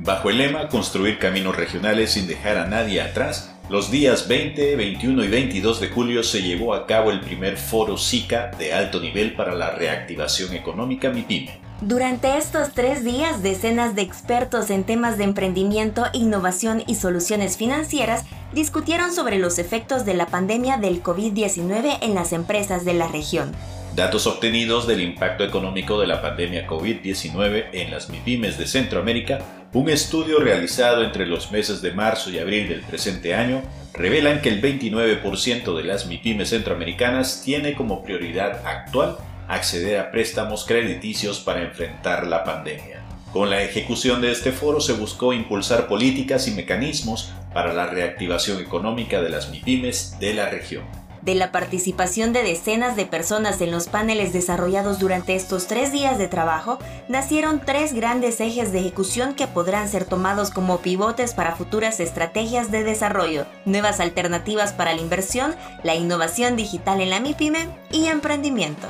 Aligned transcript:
Bajo 0.00 0.30
el 0.30 0.38
lema 0.38 0.68
Construir 0.68 1.18
caminos 1.18 1.56
regionales 1.56 2.12
sin 2.12 2.28
dejar 2.28 2.56
a 2.56 2.66
nadie 2.66 3.02
atrás, 3.02 3.52
los 3.68 3.90
días 3.90 4.28
20, 4.28 4.76
21 4.76 5.24
y 5.24 5.28
22 5.28 5.80
de 5.80 5.88
julio 5.88 6.22
se 6.22 6.40
llevó 6.40 6.72
a 6.72 6.86
cabo 6.86 7.10
el 7.10 7.20
primer 7.20 7.56
foro 7.56 7.98
SICA 7.98 8.52
de 8.56 8.72
alto 8.72 9.00
nivel 9.00 9.34
para 9.34 9.56
la 9.56 9.72
reactivación 9.72 10.54
económica 10.54 11.10
MIPYME. 11.10 11.60
Durante 11.80 12.38
estos 12.38 12.74
tres 12.74 13.02
días, 13.02 13.42
decenas 13.42 13.96
de 13.96 14.02
expertos 14.02 14.70
en 14.70 14.84
temas 14.84 15.18
de 15.18 15.24
emprendimiento, 15.24 16.04
innovación 16.12 16.84
y 16.86 16.94
soluciones 16.94 17.56
financieras 17.56 18.24
discutieron 18.52 19.12
sobre 19.12 19.40
los 19.40 19.58
efectos 19.58 20.04
de 20.04 20.14
la 20.14 20.26
pandemia 20.26 20.76
del 20.76 21.02
COVID-19 21.02 21.98
en 22.02 22.14
las 22.14 22.32
empresas 22.32 22.84
de 22.84 22.94
la 22.94 23.08
región. 23.08 23.52
Datos 23.98 24.28
obtenidos 24.28 24.86
del 24.86 25.00
impacto 25.00 25.42
económico 25.42 26.00
de 26.00 26.06
la 26.06 26.22
pandemia 26.22 26.68
COVID-19 26.68 27.70
en 27.72 27.90
las 27.90 28.08
MIPIMES 28.10 28.56
de 28.56 28.68
Centroamérica, 28.68 29.40
un 29.72 29.90
estudio 29.90 30.38
realizado 30.38 31.02
entre 31.02 31.26
los 31.26 31.50
meses 31.50 31.82
de 31.82 31.90
marzo 31.90 32.30
y 32.30 32.38
abril 32.38 32.68
del 32.68 32.82
presente 32.82 33.34
año, 33.34 33.60
revelan 33.94 34.40
que 34.40 34.50
el 34.50 34.62
29% 34.62 35.76
de 35.76 35.82
las 35.82 36.06
MIPIMES 36.06 36.50
centroamericanas 36.50 37.42
tiene 37.44 37.74
como 37.74 38.04
prioridad 38.04 38.64
actual 38.64 39.16
acceder 39.48 39.98
a 39.98 40.12
préstamos 40.12 40.64
crediticios 40.64 41.40
para 41.40 41.64
enfrentar 41.64 42.28
la 42.28 42.44
pandemia. 42.44 43.02
Con 43.32 43.50
la 43.50 43.64
ejecución 43.64 44.20
de 44.20 44.30
este 44.30 44.52
foro 44.52 44.80
se 44.80 44.92
buscó 44.92 45.32
impulsar 45.32 45.88
políticas 45.88 46.46
y 46.46 46.52
mecanismos 46.52 47.32
para 47.52 47.72
la 47.72 47.88
reactivación 47.88 48.60
económica 48.60 49.20
de 49.20 49.30
las 49.30 49.50
MIPIMES 49.50 50.20
de 50.20 50.34
la 50.34 50.48
región. 50.50 51.07
De 51.28 51.34
la 51.34 51.52
participación 51.52 52.32
de 52.32 52.42
decenas 52.42 52.96
de 52.96 53.04
personas 53.04 53.60
en 53.60 53.70
los 53.70 53.86
paneles 53.86 54.32
desarrollados 54.32 54.98
durante 54.98 55.34
estos 55.34 55.66
tres 55.66 55.92
días 55.92 56.16
de 56.16 56.26
trabajo, 56.26 56.78
nacieron 57.06 57.60
tres 57.60 57.92
grandes 57.92 58.40
ejes 58.40 58.72
de 58.72 58.78
ejecución 58.78 59.34
que 59.34 59.46
podrán 59.46 59.90
ser 59.90 60.06
tomados 60.06 60.50
como 60.50 60.78
pivotes 60.78 61.34
para 61.34 61.54
futuras 61.54 62.00
estrategias 62.00 62.70
de 62.70 62.82
desarrollo, 62.82 63.44
nuevas 63.66 64.00
alternativas 64.00 64.72
para 64.72 64.94
la 64.94 65.02
inversión, 65.02 65.54
la 65.82 65.94
innovación 65.96 66.56
digital 66.56 67.02
en 67.02 67.10
la 67.10 67.20
MIPYME 67.20 67.68
y 67.92 68.06
emprendimiento. 68.06 68.88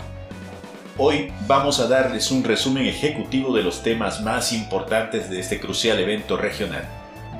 Hoy 0.97 1.33
vamos 1.48 1.81
a 1.81 1.89
darles 1.89 2.31
un 2.31 2.44
resumen 2.44 2.86
ejecutivo 2.86 3.53
de 3.53 3.64
los 3.64 3.83
temas 3.83 4.20
más 4.20 4.53
importantes 4.53 5.28
de 5.28 5.41
este 5.41 5.59
crucial 5.59 5.98
evento 5.98 6.36
regional. 6.36 6.89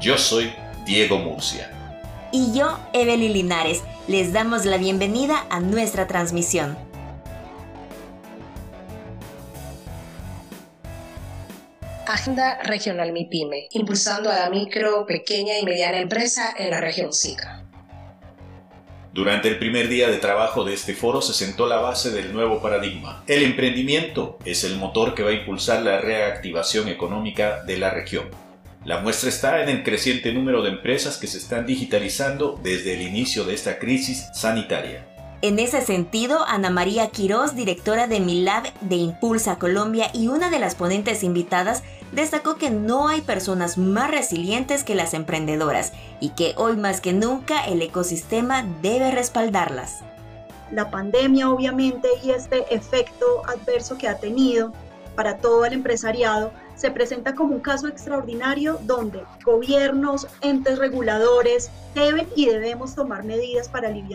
Yo 0.01 0.19
soy 0.19 0.53
Diego 0.85 1.19
Murcia 1.19 1.78
y 2.33 2.53
yo, 2.53 2.79
Evelyn 2.93 3.33
Linares, 3.33 3.83
les 4.07 4.33
damos 4.33 4.65
la 4.65 4.77
bienvenida 4.77 5.47
a 5.51 5.61
nuestra 5.61 6.07
transmisión. 6.07 6.77
Agenda 12.07 12.63
Regional 12.63 13.13
MIPYME, 13.13 13.69
impulsando 13.73 14.31
a 14.31 14.37
la 14.39 14.51
micro, 14.51 15.05
pequeña 15.07 15.59
y 15.59 15.65
mediana 15.65 15.99
empresa 15.99 16.55
en 16.57 16.71
la 16.71 16.81
región 16.81 17.13
SICA. 17.13 17.65
Durante 19.13 19.49
el 19.49 19.59
primer 19.59 19.89
día 19.89 20.09
de 20.09 20.19
trabajo 20.19 20.65
de 20.65 20.75
este 20.75 20.95
foro 20.95 21.21
se 21.21 21.35
sentó 21.35 21.67
la 21.67 21.79
base 21.79 22.11
del 22.11 22.33
nuevo 22.33 22.63
paradigma. 22.63 23.25
El 23.27 23.43
emprendimiento 23.43 24.39
es 24.45 24.65
el 24.65 24.77
motor 24.77 25.15
que 25.15 25.23
va 25.23 25.31
a 25.31 25.35
impulsar 25.35 25.83
la 25.83 26.01
reactivación 26.01 26.89
económica 26.89 27.63
de 27.65 27.79
la 27.79 27.91
región. 27.91 28.31
La 28.89 29.03
muestra 29.03 29.29
está 29.29 29.61
en 29.63 29.69
el 29.69 29.85
creciente 29.85 30.33
número 30.33 30.63
de 30.63 30.71
empresas 30.71 31.19
que 31.19 31.27
se 31.27 31.37
están 31.37 31.67
digitalizando 31.67 32.59
desde 32.63 32.95
el 32.95 33.03
inicio 33.03 33.45
de 33.45 33.53
esta 33.53 33.79
crisis 33.79 34.31
sanitaria. 34.33 35.07
En 35.43 35.59
ese 35.59 35.83
sentido, 35.83 36.43
Ana 36.47 36.71
María 36.71 37.09
Quiroz, 37.09 37.55
directora 37.55 38.07
de 38.07 38.21
Milab 38.21 38.73
de 38.81 38.97
Impulsa 38.97 39.59
Colombia 39.59 40.11
y 40.15 40.29
una 40.29 40.49
de 40.49 40.59
las 40.59 40.75
ponentes 40.75 41.23
invitadas, 41.23 41.83
destacó 42.13 42.57
que 42.57 42.71
no 42.71 43.09
hay 43.09 43.21
personas 43.21 43.77
más 43.77 44.11
resilientes 44.11 44.85
que 44.85 44.95
las 44.95 45.13
emprendedoras 45.13 45.93
y 46.19 46.31
que 46.31 46.55
hoy 46.57 46.79
más 46.79 47.03
que 47.03 47.13
nunca 47.13 47.67
el 47.67 47.83
ecosistema 47.83 48.65
debe 48.81 49.11
respaldarlas. 49.11 49.99
La 50.73 50.91
pandemia 50.91 51.51
obviamente 51.51 52.09
y 52.25 52.31
este 52.31 52.65
efecto 52.75 53.27
adverso 53.47 53.99
que 53.99 54.09
ha 54.09 54.17
tenido 54.17 54.73
para 55.15 55.37
todo 55.37 55.67
el 55.67 55.75
empresariado 55.75 56.53
se 56.79 56.93
presenta 56.93 57.35
como 57.35 57.57
un 57.57 57.61
caso 57.61 57.89
extraordinario 57.89 58.79
donde 58.83 59.23
gobiernos, 59.45 60.29
entes 60.41 60.79
reguladores 60.79 61.71
deben 61.95 62.29
y 62.37 62.47
debemos 62.47 62.95
tomar 62.95 63.25
medidas 63.25 63.69
para 63.69 63.89
aliviar 63.89 64.09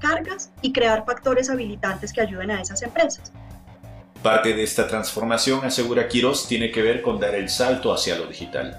cargas 0.00 0.50
y 0.60 0.72
crear 0.72 1.04
factores 1.06 1.48
habilitantes 1.48 2.12
que 2.12 2.20
ayuden 2.20 2.50
a 2.50 2.60
esas 2.60 2.82
empresas. 2.82 3.32
Parte 4.22 4.52
de 4.52 4.64
esta 4.64 4.88
transformación, 4.88 5.64
asegura 5.64 6.08
Quiroz, 6.08 6.48
tiene 6.48 6.72
que 6.72 6.82
ver 6.82 7.02
con 7.02 7.20
dar 7.20 7.36
el 7.36 7.48
salto 7.48 7.92
hacia 7.92 8.18
lo 8.18 8.26
digital. 8.26 8.76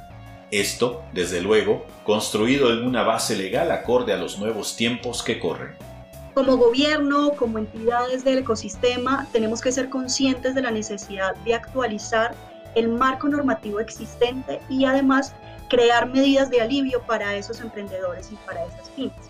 Esto, 0.51 1.03
desde 1.13 1.41
luego, 1.41 1.85
construido 2.03 2.73
en 2.73 2.85
una 2.85 3.03
base 3.03 3.37
legal 3.37 3.71
acorde 3.71 4.11
a 4.11 4.17
los 4.17 4.37
nuevos 4.37 4.75
tiempos 4.75 5.23
que 5.23 5.39
corren. 5.39 5.75
Como 6.33 6.57
gobierno, 6.57 7.31
como 7.37 7.57
entidades 7.57 8.23
del 8.23 8.39
ecosistema, 8.39 9.27
tenemos 9.31 9.61
que 9.61 9.71
ser 9.71 9.89
conscientes 9.89 10.55
de 10.55 10.61
la 10.61 10.71
necesidad 10.71 11.35
de 11.37 11.55
actualizar 11.55 12.35
el 12.75 12.89
marco 12.89 13.27
normativo 13.27 13.79
existente 13.79 14.59
y 14.69 14.85
además 14.85 15.33
crear 15.69 16.09
medidas 16.09 16.49
de 16.49 16.61
alivio 16.61 17.01
para 17.03 17.35
esos 17.35 17.61
emprendedores 17.61 18.31
y 18.31 18.35
para 18.45 18.65
esas 18.65 18.89
pymes. 18.89 19.29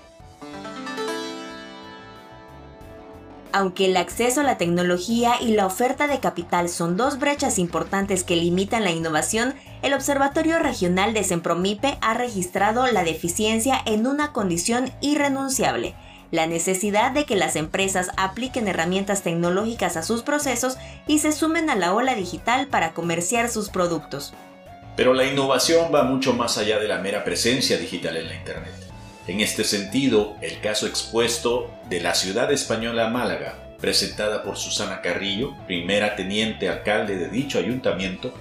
Aunque 3.51 3.85
el 3.85 3.97
acceso 3.97 4.41
a 4.41 4.43
la 4.43 4.57
tecnología 4.57 5.33
y 5.41 5.53
la 5.53 5.65
oferta 5.65 6.07
de 6.07 6.19
capital 6.19 6.69
son 6.69 6.97
dos 6.97 7.17
brechas 7.17 7.57
importantes 7.57 8.23
que 8.23 8.35
limitan 8.35 8.83
la 8.83 8.91
innovación, 8.91 9.55
el 9.81 9.95
Observatorio 9.95 10.59
Regional 10.59 11.15
de 11.15 11.23
Sempromipe 11.23 11.97
ha 12.01 12.13
registrado 12.13 12.85
la 12.87 13.03
deficiencia 13.03 13.81
en 13.85 14.05
una 14.05 14.33
condición 14.33 14.91
irrenunciable, 15.01 15.95
la 16.31 16.47
necesidad 16.47 17.11
de 17.11 17.25
que 17.25 17.35
las 17.35 17.55
empresas 17.55 18.09
apliquen 18.17 18.67
herramientas 18.67 19.23
tecnológicas 19.23 19.97
a 19.97 20.03
sus 20.03 20.21
procesos 20.21 20.77
y 21.07 21.19
se 21.19 21.31
sumen 21.31 21.69
a 21.69 21.75
la 21.75 21.93
ola 21.93 22.15
digital 22.15 22.67
para 22.67 22.93
comerciar 22.93 23.49
sus 23.49 23.69
productos. 23.69 24.33
Pero 24.95 25.13
la 25.13 25.25
innovación 25.25 25.93
va 25.93 26.03
mucho 26.03 26.33
más 26.33 26.57
allá 26.57 26.79
de 26.79 26.87
la 26.87 26.99
mera 26.99 27.23
presencia 27.23 27.77
digital 27.77 28.17
en 28.17 28.27
la 28.27 28.35
Internet. 28.35 28.73
En 29.27 29.39
este 29.39 29.63
sentido, 29.63 30.35
el 30.41 30.59
caso 30.59 30.87
expuesto 30.87 31.71
de 31.89 32.01
la 32.01 32.15
ciudad 32.15 32.51
española 32.51 33.09
Málaga, 33.09 33.55
presentada 33.79 34.43
por 34.43 34.57
Susana 34.57 35.01
Carrillo, 35.01 35.55
primera 35.67 36.15
teniente 36.15 36.67
alcalde 36.67 37.15
de 37.15 37.29
dicho 37.29 37.59
ayuntamiento, 37.59 38.33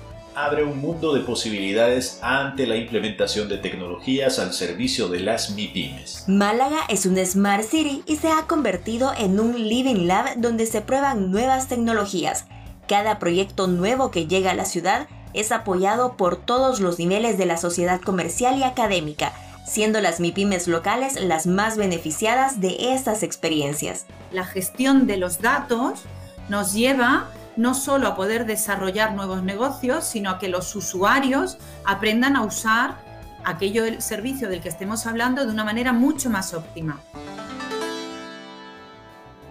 abre 0.45 0.63
un 0.63 0.81
mundo 0.81 1.15
de 1.15 1.23
posibilidades 1.23 2.21
ante 2.23 2.65
la 2.69 2.77
implementación 2.77 3.49
de 3.49 3.59
tecnologías 3.59 4.39
al 4.39 4.53
servicio 4.53 5.09
de 5.09 5.19
las 5.19 5.51
MIPIMES. 5.51 6.27
Málaga 6.29 6.79
es 6.89 7.07
un 7.07 7.17
Smart 7.17 7.65
City 7.65 8.05
y 8.07 8.17
se 8.17 8.31
ha 8.31 8.47
convertido 8.47 9.13
en 9.19 9.41
un 9.41 9.69
Living 9.69 10.07
Lab 10.07 10.37
donde 10.37 10.67
se 10.67 10.81
prueban 10.81 11.33
nuevas 11.33 11.67
tecnologías. 11.67 12.47
Cada 12.87 13.19
proyecto 13.19 13.67
nuevo 13.67 14.13
que 14.13 14.29
llega 14.29 14.53
a 14.53 14.55
la 14.55 14.65
ciudad 14.65 15.09
es 15.35 15.51
apoyado 15.51 16.17
por 16.17 16.37
todos 16.37 16.79
los 16.79 17.01
niveles 17.01 17.37
de 17.37 17.47
la 17.47 17.57
sociedad 17.57 18.01
comercial 18.01 18.59
y 18.59 18.63
académica, 18.63 19.33
siendo 19.67 20.01
las 20.01 20.21
MIPIMES 20.21 20.69
locales 20.69 21.21
las 21.21 21.49
más 21.49 21.77
beneficiadas 21.77 22.61
de 22.61 22.95
estas 22.95 23.25
experiencias. 23.25 24.07
La 24.31 24.45
gestión 24.45 25.09
de 25.09 25.17
los 25.17 25.41
datos 25.41 26.05
nos 26.49 26.75
lleva 26.75 27.29
no 27.59 27.75
solo 27.75 28.07
a 28.07 28.15
poder 28.15 28.47
desarrollar 28.47 29.15
nuevos 29.15 29.43
negocios, 29.43 30.05
sino 30.05 30.31
a 30.31 30.39
que 30.39 30.49
los 30.49 30.75
usuarios 30.77 31.59
aprendan 31.85 32.37
a 32.37 32.45
usar 32.45 32.97
aquello 33.45 33.85
el 33.85 34.01
servicio 34.01 34.49
del 34.49 34.61
que 34.61 34.69
estemos 34.69 35.07
hablando 35.07 35.45
de 35.45 35.51
una 35.51 35.65
manera 35.65 35.93
mucho 35.93 36.31
más 36.31 36.55
óptima. 36.55 37.01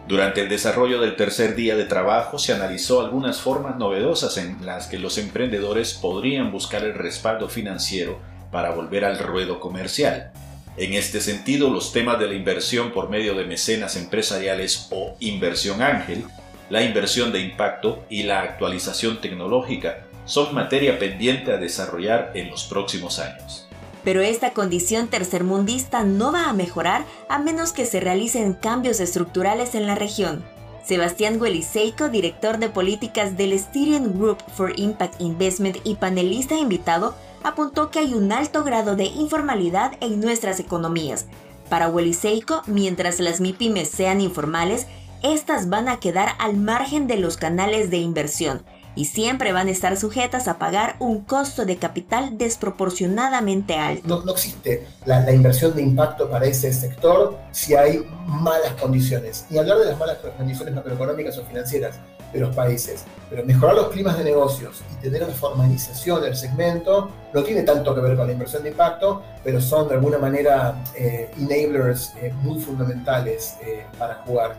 Durante 0.07 0.39
el 0.39 0.47
desarrollo 0.47 1.01
del 1.01 1.17
tercer 1.17 1.53
día 1.53 1.75
de 1.75 1.83
trabajo 1.83 2.39
se 2.39 2.53
analizó 2.53 3.01
algunas 3.01 3.41
formas 3.41 3.75
novedosas 3.75 4.37
en 4.37 4.65
las 4.65 4.87
que 4.87 4.99
los 4.99 5.17
emprendedores 5.17 5.93
podrían 5.93 6.49
buscar 6.49 6.85
el 6.85 6.93
respaldo 6.93 7.49
financiero 7.49 8.19
para 8.51 8.71
volver 8.71 9.03
al 9.03 9.19
ruedo 9.19 9.59
comercial. 9.59 10.31
En 10.77 10.93
este 10.93 11.19
sentido, 11.19 11.69
los 11.69 11.91
temas 11.91 12.19
de 12.19 12.27
la 12.27 12.35
inversión 12.35 12.93
por 12.93 13.09
medio 13.09 13.35
de 13.35 13.43
mecenas 13.43 13.97
empresariales 13.97 14.87
o 14.91 15.17
inversión 15.19 15.81
ángel 15.81 16.23
la 16.69 16.83
inversión 16.83 17.31
de 17.31 17.39
impacto 17.39 18.05
y 18.09 18.23
la 18.23 18.41
actualización 18.41 19.21
tecnológica 19.21 20.07
son 20.25 20.53
materia 20.53 20.99
pendiente 20.99 21.51
a 21.51 21.57
desarrollar 21.57 22.31
en 22.35 22.49
los 22.49 22.65
próximos 22.65 23.19
años. 23.19 23.67
Pero 24.03 24.21
esta 24.21 24.51
condición 24.51 25.07
tercermundista 25.07 26.03
no 26.03 26.31
va 26.31 26.49
a 26.49 26.53
mejorar 26.53 27.05
a 27.29 27.39
menos 27.39 27.71
que 27.71 27.85
se 27.85 27.99
realicen 27.99 28.53
cambios 28.53 28.99
estructurales 28.99 29.75
en 29.75 29.87
la 29.87 29.95
región. 29.95 30.43
Sebastián 30.83 31.39
Gueliseico, 31.39 32.07
director 32.07 32.59
de 32.59 32.69
políticas 32.69 33.35
del 33.35 33.57
Styrian 33.59 34.17
Group 34.17 34.37
for 34.55 34.71
Impact 34.79 35.19
Investment 35.19 35.77
y 35.83 35.95
panelista 35.95 36.55
invitado, 36.55 37.15
apuntó 37.43 37.91
que 37.91 37.99
hay 37.99 38.13
un 38.13 38.31
alto 38.31 38.63
grado 38.63 38.95
de 38.95 39.05
informalidad 39.05 39.97
en 39.99 40.21
nuestras 40.21 40.59
economías. 40.61 41.25
Para 41.69 41.89
Weliseico, 41.89 42.61
mientras 42.65 43.19
las 43.19 43.41
MIPIMES 43.41 43.89
sean 43.89 44.21
informales, 44.21 44.87
estas 45.33 45.69
van 45.69 45.87
a 45.89 45.99
quedar 45.99 46.29
al 46.39 46.57
margen 46.57 47.07
de 47.07 47.17
los 47.17 47.37
canales 47.37 47.89
de 47.89 47.97
inversión 47.97 48.63
y 48.97 49.05
siempre 49.05 49.53
van 49.53 49.67
a 49.67 49.71
estar 49.71 49.95
sujetas 49.95 50.47
a 50.47 50.57
pagar 50.57 50.95
un 50.99 51.21
costo 51.21 51.65
de 51.65 51.77
capital 51.77 52.37
desproporcionadamente 52.37 53.75
alto. 53.75 54.23
No, 54.25 54.31
existe 54.31 54.87
la, 55.05 55.31
inversión 55.31 55.75
de 55.75 55.83
impacto 55.83 56.29
para 56.29 56.47
ese 56.47 56.73
sector 56.73 57.37
si 57.51 57.75
hay 57.75 58.03
malas 58.25 58.73
condiciones. 58.81 59.45
Y 59.51 59.59
hablar 59.59 59.77
de 59.77 59.85
las 59.85 59.99
malas 59.99 60.17
condiciones 60.35 60.73
macroeconómicas 60.73 61.37
o 61.37 61.45
financieras 61.45 61.95
de 62.33 62.39
los 62.39 62.55
países, 62.55 63.05
pero 63.29 63.45
mejorar 63.45 63.75
los 63.75 63.89
climas 63.89 64.17
de 64.17 64.23
negocios 64.23 64.81
y 64.91 65.01
tener 65.01 65.23
una 65.23 65.33
formalización 65.33 66.21
del 66.21 66.35
segmento 66.35 67.09
no 67.33 67.43
tiene 67.43 67.63
tanto 67.63 67.95
que 67.95 68.01
ver 68.01 68.17
con 68.17 68.27
la 68.27 68.33
inversión 68.33 68.63
de 68.63 68.69
impacto, 68.69 69.21
pero 69.43 69.61
son 69.61 69.87
de 69.87 69.93
alguna 69.93 70.17
manera 70.17 70.83
eh, 70.95 71.31
enablers 71.37 72.13
eh, 72.21 72.33
muy 72.41 72.59
fundamentales 72.59 73.55
eh, 73.61 73.85
para 73.97 74.15
jugar. 74.25 74.55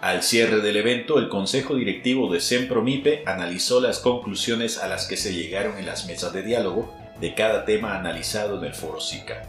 Al 0.00 0.22
cierre 0.22 0.60
del 0.60 0.76
evento, 0.76 1.18
el 1.18 1.28
Consejo 1.28 1.74
Directivo 1.74 2.32
de 2.32 2.40
Sempromipe 2.40 3.24
analizó 3.26 3.80
las 3.80 3.98
conclusiones 3.98 4.78
a 4.78 4.86
las 4.86 5.08
que 5.08 5.16
se 5.16 5.34
llegaron 5.34 5.76
en 5.76 5.86
las 5.86 6.06
mesas 6.06 6.32
de 6.32 6.44
diálogo 6.44 6.94
de 7.20 7.34
cada 7.34 7.64
tema 7.64 7.98
analizado 7.98 8.58
en 8.58 8.64
el 8.64 8.74
Foro 8.74 9.00
SICA. 9.00 9.42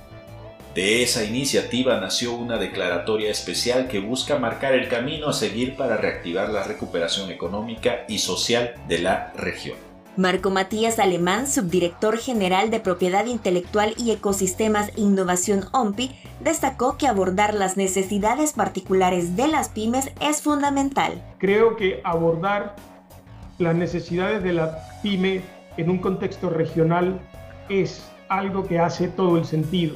De 0.74 1.04
esa 1.04 1.24
iniciativa 1.24 2.00
nació 2.00 2.34
una 2.34 2.58
declaratoria 2.58 3.30
especial 3.30 3.88
que 3.88 4.00
busca 4.00 4.40
marcar 4.40 4.74
el 4.74 4.88
camino 4.88 5.30
a 5.30 5.34
seguir 5.34 5.76
para 5.76 5.98
reactivar 5.98 6.50
la 6.50 6.64
recuperación 6.64 7.30
económica 7.30 8.06
y 8.08 8.18
social 8.18 8.74
de 8.88 9.00
la 9.00 9.32
región. 9.36 9.89
Marco 10.20 10.50
Matías 10.50 11.00
Alemán, 11.00 11.48
subdirector 11.48 12.18
general 12.18 12.72
de 12.72 12.82
Propiedad 12.82 13.26
Intelectual 13.26 13.94
y 13.96 14.12
Ecosistemas 14.12 14.92
Innovación 14.98 15.64
OMPI, 15.72 16.12
destacó 16.42 16.98
que 16.98 17.08
abordar 17.08 17.54
las 17.54 17.78
necesidades 17.78 18.52
particulares 18.52 19.38
de 19.38 19.48
las 19.48 19.70
pymes 19.70 20.12
es 20.20 20.42
fundamental. 20.42 21.24
Creo 21.38 21.78
que 21.78 22.02
abordar 22.04 22.76
las 23.60 23.76
necesidades 23.76 24.44
de 24.44 24.52
la 24.52 24.78
pyme 25.02 25.42
en 25.78 25.90
un 25.90 26.00
contexto 26.00 26.50
regional 26.50 27.22
es 27.70 28.06
algo 28.28 28.68
que 28.68 28.78
hace 28.78 29.08
todo 29.08 29.38
el 29.38 29.46
sentido 29.46 29.96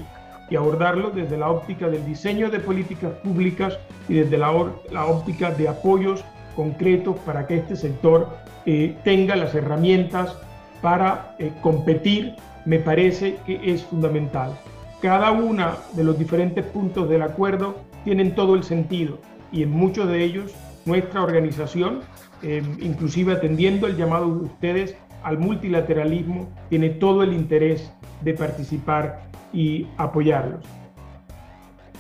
y 0.50 0.56
abordarlo 0.56 1.10
desde 1.10 1.38
la 1.38 1.50
óptica 1.50 1.90
del 1.90 2.06
diseño 2.06 2.50
de 2.50 2.62
políticas 2.62 3.12
públicas 3.26 3.78
y 4.08 4.14
desde 4.14 4.38
la 4.38 4.52
óptica 4.52 5.52
de 5.52 5.68
apoyos 5.68 6.24
concretos 6.56 7.18
para 7.20 7.48
que 7.48 7.58
este 7.58 7.76
sector 7.76 8.30
eh, 8.66 8.96
tenga 9.04 9.36
las 9.36 9.54
herramientas 9.56 10.38
para 10.82 11.36
eh, 11.40 11.52
competir, 11.62 12.36
me 12.66 12.80
parece 12.80 13.38
que 13.46 13.60
es 13.64 13.84
fundamental. 13.84 14.58
Cada 15.02 15.32
uno 15.32 15.72
de 15.94 16.04
los 16.04 16.18
diferentes 16.18 16.66
puntos 16.66 17.10
del 17.10 17.22
acuerdo 17.22 17.76
tienen 18.04 18.36
todo 18.36 18.56
el 18.56 18.64
sentido 18.64 19.20
y 19.52 19.64
en 19.64 19.72
muchos 19.72 20.08
de 20.08 20.24
ellos 20.24 20.54
nuestra 20.86 21.24
organización, 21.24 22.02
eh, 22.42 22.62
inclusive 22.82 23.34
atendiendo 23.34 23.88
el 23.88 23.98
llamado 23.98 24.28
de 24.28 24.46
ustedes 24.46 24.96
al 25.24 25.38
multilateralismo, 25.40 26.50
tiene 26.70 26.90
todo 26.90 27.24
el 27.24 27.34
interés 27.34 27.94
de 28.22 28.34
participar 28.34 29.24
y 29.54 29.88
apoyarlos. 29.98 30.66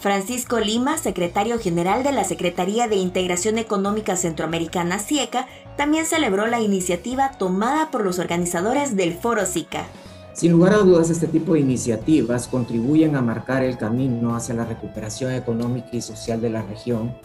Francisco 0.03 0.59
Lima, 0.59 0.97
secretario 0.97 1.59
general 1.59 2.03
de 2.03 2.11
la 2.11 2.25
Secretaría 2.25 2.89
de 2.89 2.97
Integración 2.97 3.57
Económica 3.57 4.17
Centroamericana 4.17 5.00
SIECA, 5.00 5.47
también 5.77 6.05
celebró 6.05 6.45
la 6.45 6.59
iniciativa 6.59 7.31
tomada 7.38 7.89
por 7.89 8.03
los 8.03 8.19
organizadores 8.19 8.97
del 8.97 9.13
Foro 9.13 9.45
SICA. 9.45 9.85
Sin 10.33 10.51
lugar 10.51 10.73
a 10.73 10.79
dudas, 10.79 11.09
este 11.09 11.27
tipo 11.27 11.53
de 11.53 11.61
iniciativas 11.61 12.50
contribuyen 12.50 13.15
a 13.15 13.21
marcar 13.21 13.63
el 13.63 13.77
camino 13.77 14.35
hacia 14.35 14.55
la 14.55 14.65
recuperación 14.65 15.31
económica 15.31 15.88
y 15.94 16.01
social 16.01 16.41
de 16.41 16.49
la 16.49 16.63
región, 16.63 17.15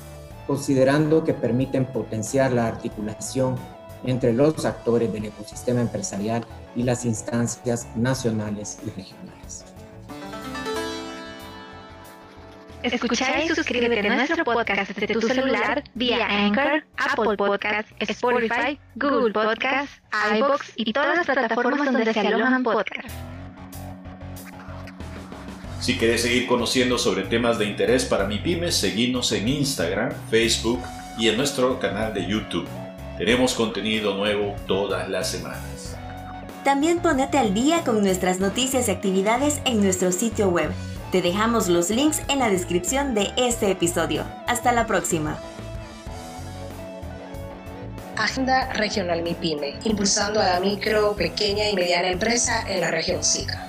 considerando 0.47 1.25
que 1.25 1.35
permiten 1.35 1.85
potenciar 1.85 2.53
la 2.53 2.69
articulación 2.69 3.57
entre 4.05 4.33
los 4.33 4.65
actores 4.65 5.13
del 5.13 5.25
ecosistema 5.25 5.81
empresarial 5.81 6.47
y 6.77 6.85
las 6.85 7.05
instancias 7.05 7.89
nacionales 7.97 8.79
y 8.87 8.91
regionales. 8.91 9.65
Escuchar 12.83 13.43
y 13.45 13.49
suscríbete 13.49 14.09
a 14.09 14.15
nuestro 14.15 14.45
podcast 14.45 14.93
desde 14.93 15.13
tu 15.13 15.21
celular 15.21 15.83
vía 15.95 16.27
Anchor, 16.29 16.85
Apple 16.97 17.37
Podcasts, 17.37 17.93
Spotify, 17.99 18.79
Google 18.95 19.33
Podcasts, 19.33 20.01
iBox 20.37 20.73
y 20.77 20.93
todas 20.93 21.17
las 21.17 21.27
plataformas 21.27 21.93
donde 21.93 22.13
se 22.13 22.21
alojan 22.21 22.63
podcasts. 22.63 23.13
Si 25.81 25.97
quieres 25.97 26.23
seguir 26.23 26.47
conociendo 26.47 26.99
sobre 26.99 27.23
temas 27.23 27.59
de 27.59 27.65
interés 27.67 28.05
para 28.05 28.27
mi 28.27 28.39
pymes, 28.39 28.77
seguimos 28.77 29.33
en 29.33 29.49
Instagram, 29.49 30.13
Facebook 30.31 30.81
y 31.19 31.29
en 31.29 31.37
nuestro 31.37 31.81
canal 31.81 32.15
de 32.15 32.27
YouTube. 32.27 32.69
Tenemos 33.17 33.55
contenido 33.55 34.15
nuevo 34.15 34.55
todas 34.69 35.09
las 35.09 35.31
semanas. 35.31 35.97
También 36.63 37.01
ponete 37.01 37.39
al 37.39 37.55
día 37.55 37.83
con 37.83 38.03
nuestras 38.03 38.39
noticias 38.39 38.89
y 38.89 38.91
actividades 38.93 39.61
en 39.65 39.83
nuestro 39.83 40.13
sitio 40.13 40.49
web 40.49 40.71
te 41.11 41.23
dejamos 41.23 41.69
los 41.69 41.91
links 41.91 42.23
en 42.29 42.39
la 42.41 42.51
descripción 42.51 43.15
de 43.15 43.33
este 43.37 43.71
episodio. 43.71 44.25
Hasta 44.47 44.73
la 44.73 44.87
próxima. 44.87 45.39
Agenda 48.17 48.73
Regional 48.73 49.23
MIPYME, 49.23 49.79
impulsando 49.85 50.41
a 50.41 50.47
la 50.47 50.61
micro, 50.61 51.15
pequeña 51.15 51.69
y 51.69 51.75
mediana 51.75 52.09
empresa 52.09 52.65
en 52.69 52.81
la 52.81 52.91
región 52.91 53.23
SICA. 53.23 53.68